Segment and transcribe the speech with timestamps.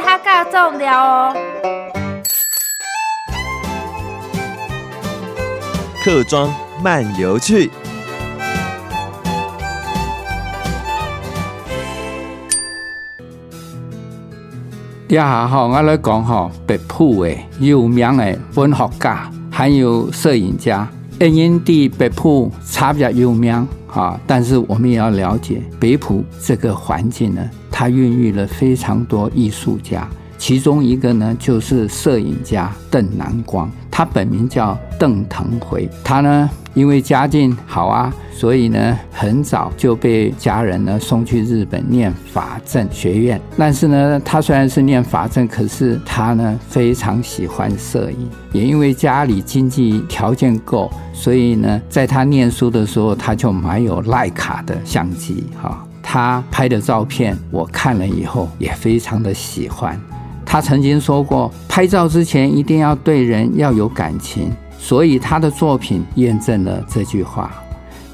[0.00, 1.36] 较较重要哦。
[6.04, 6.52] 客庄
[6.82, 7.70] 漫游趣。
[15.08, 20.86] 大家好，我来讲哈北埔的有名的文学家，还有摄影家。
[21.18, 27.40] 因地北埔差别有名哈，但是我们也要了解北埔这个环境呢，
[27.78, 30.08] 它孕育了非常多艺术家。
[30.38, 35.86] 其中一个呢，就是摄影家邓南光，他本名叫邓腾辉。
[36.02, 43.38] 他呢，因为家境好啊，所以呢，很早就被家人呢送去日本念法政学院。
[43.58, 55.85] 但是呢，他虽然是念法政，可是他呢非常喜欢摄影，也因为家里经济条件够，所以呢，在他念书的时候，他就买有徕卡的相机哈。
[56.08, 60.00] 他拍的照片，我看了以后也非常的喜欢。
[60.44, 67.52] 他曾经说过，拍照之前一定要对人要有感情，所以他的作品验证了这句话。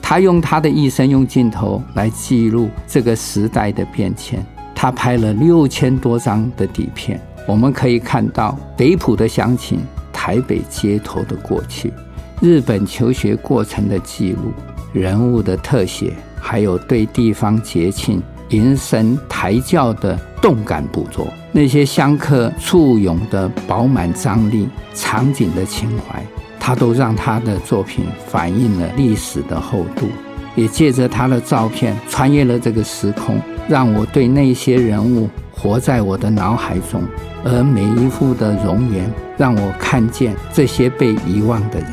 [0.00, 4.44] 他用他的一生用镜头来记录这个时代的变迁。
[4.74, 9.78] 他拍了六千多张的底片，我们可以看到北埔的乡情、
[10.10, 11.92] 台北街头的过去、
[12.40, 14.50] 日本求学过程的记录、
[14.94, 18.20] 人物的特写，还有对地方节庆。
[18.48, 26.22] 迎神抬轿的动感捕捉，那些香客簇拥的饱满张力、场景的情怀，
[26.60, 30.06] 他都让他的作品反映了历史的厚度，
[30.54, 37.02] 也借着他的照片穿越了这个时空，让我对那些人物活在我的脑海中，
[37.44, 41.90] 而每一幅的容颜让我看见这些被遗忘的人，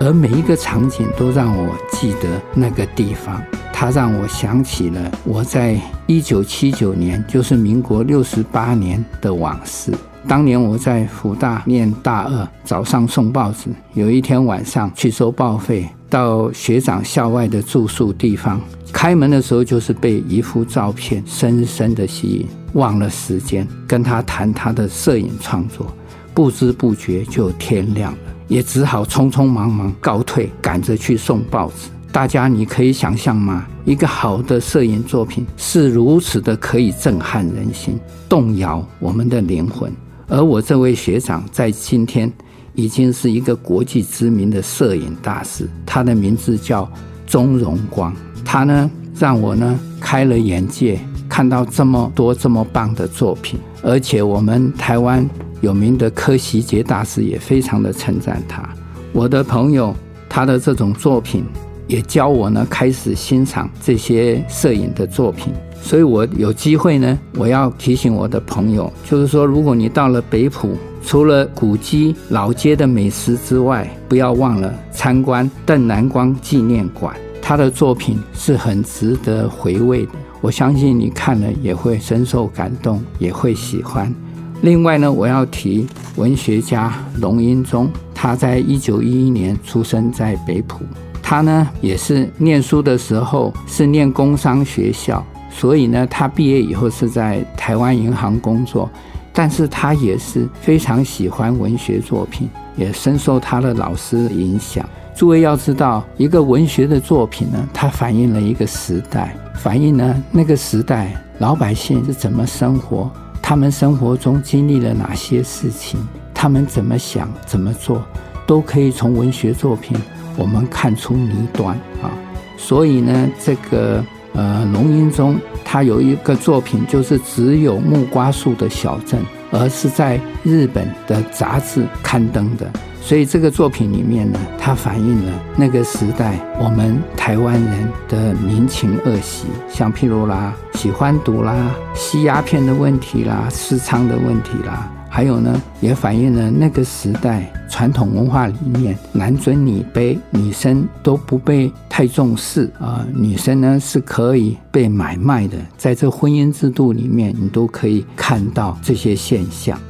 [0.00, 3.42] 而每一个场景都让我记得那个地方。
[3.72, 9.92] 它让我想起了我在一九七九年，就是民国六十八年的往事。
[10.26, 18.60] 当年我在福大念大二，早上送报纸，有一天晚上去收报废，到学长校外的住宿地方，
[18.92, 25.86] 开门的时候就是被一幅照片深深的吸引，忘了时间，跟他谈他的摄影创作，
[26.34, 31.88] 不知不觉就天亮了，也只好匆匆忙忙告退，赶着去送报纸。
[32.10, 33.66] 大家，你可以想象吗？
[33.84, 37.98] 一个好的摄影作品是如此的可以震撼人心，
[38.28, 39.92] 动摇我们的灵魂。
[40.26, 42.30] 而我这位学长在今天
[42.74, 46.90] 已经是一个国际知名的摄影大师，他的名字叫
[47.26, 48.14] 钟荣光。
[48.44, 50.98] 他呢，让我呢开了眼界，
[51.28, 55.28] 看到这么多这么棒的作品，而且我们台湾
[55.60, 58.68] 有名的柯希杰大师也非常的称赞他。
[59.12, 59.94] 我的朋友，
[60.28, 61.44] 他的这种作品。
[61.86, 65.54] 也教我呢，开始欣赏这些摄影的作品。
[65.80, 80.12] 所以我有机会呢，我要提醒我的朋友，就是说，如果你到了北浦，除了古迹老街的美食之外，不要忘了参观邓南光纪念馆，他的作品是很值得回味的。
[80.42, 84.14] 我相信你看了也会深受感动，也会喜欢。
[84.60, 85.86] 另外呢，我要提
[86.16, 90.80] 文学家龙英宗，他在一九一一年出生在北埔。
[91.22, 98.90] 他呢也是念书的时候是念工商学校，所以呢他毕业以后是在台湾银行工作，
[99.32, 104.88] 但是他也是非常喜欢文学作品，也深受他的老师影响。
[105.14, 113.10] 诸位要知道，一个文学的作品呢，它反映了一个时代，反映了那个时代老百姓是怎么生活，
[113.48, 115.98] 他们生活中经历了哪些事情，
[116.34, 118.04] 他们怎么想怎么做，
[118.46, 119.96] 都可以从文学作品。
[120.36, 122.12] 我们看出倪端啊，
[122.58, 124.04] 所以呢，这个
[124.34, 129.18] 呃龙瑛宗他有一个作品，就是只有木瓜树的小镇，
[129.50, 132.70] 而是在日本的杂志刊登的。
[133.08, 144.92] 所以这个作品里面呢，它反映了那个时代我们台湾人的民情恶习，像譬如啦，喜欢赌啦、吸鸦片的问题啦、私娼的问题啦。
[145.08, 159.80] 还有呢，也反映了那个时代传统文化里面男尊女卑，女生都不被太重视啊、女生呢是可以被买卖的，在这婚姻制度里面，你都可以看到这些现象。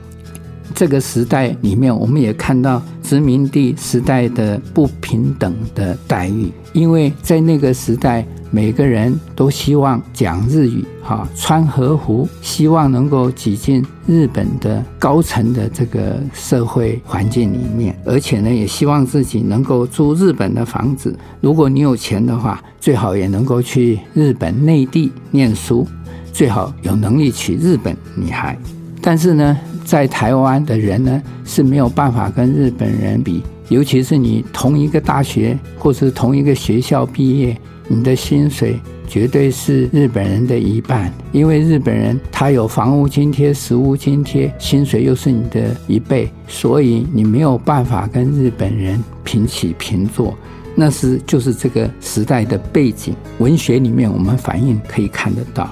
[0.74, 8.26] 这个时代里面，我们也看到殖民地时代的不平等的待遇，因为在那个时代。
[8.50, 21.14] 每个人都希望讲日语，哈，穿和服，希望能够挤进日本的高层的这个社会环境里面，而且呢，也希望自己能够住日本的房子。
[21.42, 25.86] 如果你有钱的话，最好也能够去日本内地念书，
[26.32, 28.58] 最好有能力娶日本女孩。
[29.02, 37.56] 但是呢，在台湾的人呢是没有办法跟日本人比，尤其是你同一个大学或是同一个学校毕业，
[37.88, 50.36] 你的薪水绝对是日本人的一半，因为日本人他有房屋津贴、食物津贴，薪水又是你的一倍，所以你没有办法跟日本人平起平坐。
[50.74, 55.66] 那是就是这个时代的背景，文学里面我们反映可以看得到，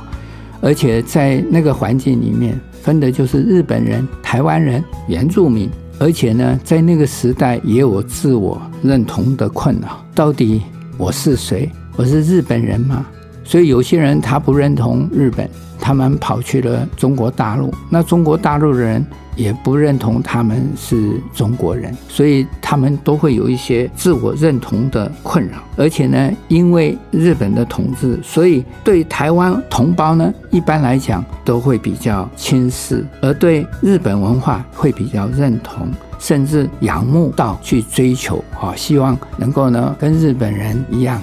[0.63, 5.69] 而且在那个环境里面分的就是日本人、台湾人、原住民，
[5.99, 10.63] 而且呢，在那个时代也有自我认同的困扰，到底
[10.97, 11.69] 我是谁？
[11.97, 13.05] 我是日本人吗？
[13.47, 15.49] 所以有些人他不认同日本，
[15.79, 17.73] 他们跑去了中国大陆。
[17.89, 19.05] 那中国大陆的人
[19.37, 25.59] 也不认同他们是中国人，所以他们都会有一些自我认同的困扰。
[25.77, 35.87] 而且呢，因为日本的统治，所以对台湾同胞呢，一般来讲都会比较轻视，而对日本文化会比较认同，
[36.19, 41.23] 甚至仰慕到去追求啊，希望能够呢跟日本人一样。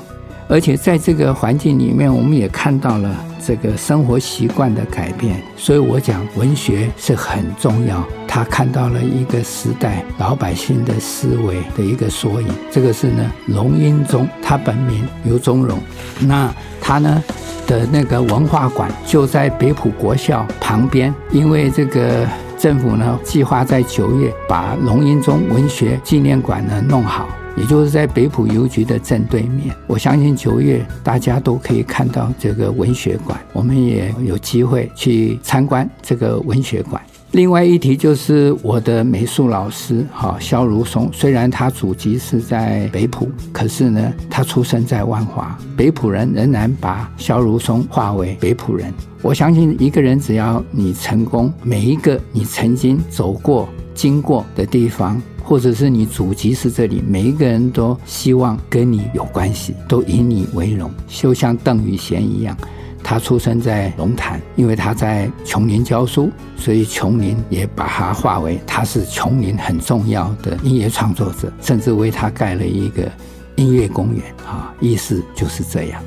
[0.54, 3.10] 而且在这个环境里面，我们也看到了
[3.44, 5.42] 这个生活习惯的改变。
[5.58, 12.48] 所以我讲文学是很重要，他看到了一个时代老百姓的思维的一个缩影。
[12.70, 15.80] 这个是呢，龙英宗，他本名刘宗荣。
[16.20, 17.24] 那他呢
[17.66, 22.28] 的那个文化馆就在北埔国校旁边，因为这个
[22.60, 27.28] 政府呢计划在九月把龙英宗文学纪念馆呢弄好。
[27.56, 37.02] 也就是在北埔邮局的正对面，我相信九月大家都可以看到这个文学馆，我们也有机会去参观这个文学馆。
[37.32, 48.94] 另外一题就是我的美术老师哈肖如松，虽然他祖籍是在北埔，可是呢，他出生在万华，北埔人仍然把肖如松划为北埔人。
[49.22, 55.20] 我相信一个人只要你成功，每一个你曾经走过、经过的地方。
[55.44, 60.90] 或者是你祖籍是这里，每一个人都希望跟你有关系，都以你为荣。
[61.08, 62.58] 就像邓雨贤一样，
[63.04, 73.12] 他出生在龙潭，因为他在琼林教书，所以琼林也把他划为他是琼林很重要的音乐创作者，甚至为他盖了一个
[73.58, 76.02] 音乐公园啊，意思就是这样。